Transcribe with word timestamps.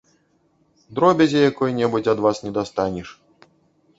Дробязі 0.99 1.39
якой-небудзь 1.51 2.11
ад 2.13 2.19
вас 2.27 2.37
не 2.45 2.51
дастанеш. 2.57 3.09